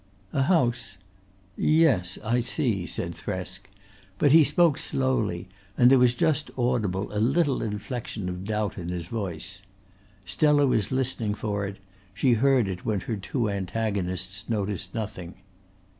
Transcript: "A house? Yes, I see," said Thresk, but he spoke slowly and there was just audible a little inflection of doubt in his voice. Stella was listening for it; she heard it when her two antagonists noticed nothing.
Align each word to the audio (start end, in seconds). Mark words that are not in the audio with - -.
"A 0.33 0.41
house? 0.41 0.97
Yes, 1.55 2.17
I 2.23 2.39
see," 2.39 2.87
said 2.87 3.13
Thresk, 3.13 3.69
but 4.17 4.31
he 4.31 4.43
spoke 4.43 4.79
slowly 4.79 5.47
and 5.77 5.91
there 5.91 5.99
was 5.99 6.15
just 6.15 6.49
audible 6.57 7.15
a 7.15 7.19
little 7.19 7.61
inflection 7.61 8.27
of 8.27 8.43
doubt 8.43 8.79
in 8.79 8.89
his 8.89 9.05
voice. 9.05 9.61
Stella 10.25 10.65
was 10.65 10.91
listening 10.91 11.35
for 11.35 11.67
it; 11.67 11.77
she 12.15 12.33
heard 12.33 12.67
it 12.67 12.83
when 12.83 13.01
her 13.01 13.15
two 13.15 13.47
antagonists 13.47 14.49
noticed 14.49 14.95
nothing. 14.95 15.35